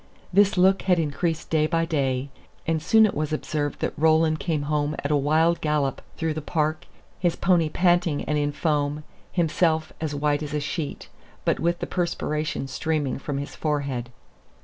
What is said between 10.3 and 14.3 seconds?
as a sheet," but with the perspiration streaming from his forehead.